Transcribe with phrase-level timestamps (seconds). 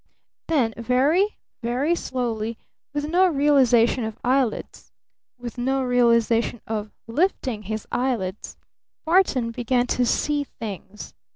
[0.47, 2.57] Then very, very slowly,
[2.91, 4.91] with no realization of eyelids,
[5.37, 8.57] with no realization of lifting his eyelids,
[9.05, 11.13] Barton began to see things.